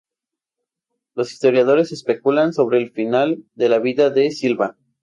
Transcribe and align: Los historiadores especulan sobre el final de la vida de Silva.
Los 1.13 1.31
historiadores 1.31 1.91
especulan 1.91 2.53
sobre 2.53 2.79
el 2.79 2.89
final 2.89 3.43
de 3.53 3.69
la 3.69 3.77
vida 3.77 4.09
de 4.09 4.31
Silva. 4.31 4.75